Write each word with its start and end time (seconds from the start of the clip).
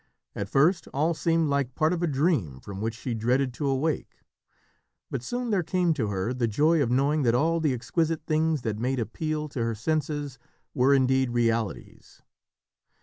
At 0.33 0.49
first 0.49 0.87
all 0.95 1.13
seemed 1.13 1.47
like 1.47 1.75
part 1.75 1.93
of 1.93 2.01
a 2.01 2.07
dream 2.07 2.59
from 2.59 2.81
which 2.81 2.95
she 2.95 3.13
dreaded 3.13 3.53
to 3.53 3.67
awake, 3.67 4.15
but 5.11 5.21
soon 5.21 5.51
there 5.51 5.61
came 5.61 5.93
to 5.93 6.07
her 6.07 6.33
the 6.33 6.47
joy 6.47 6.81
of 6.81 6.89
knowing 6.89 7.21
that 7.21 7.35
all 7.35 7.59
the 7.59 7.71
exquisite 7.73 8.25
things 8.25 8.63
that 8.63 8.79
made 8.79 8.97
appeal 8.99 9.47
to 9.49 9.61
her 9.63 9.75
senses 9.75 10.39
were 10.73 10.91
indeed 10.95 11.29
realities. 11.29 12.23